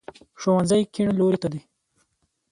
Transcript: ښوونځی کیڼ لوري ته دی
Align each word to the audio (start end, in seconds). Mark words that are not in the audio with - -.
ښوونځی 0.41 0.81
کیڼ 0.93 1.07
لوري 1.19 1.37
ته 1.41 1.47
دی 1.53 1.61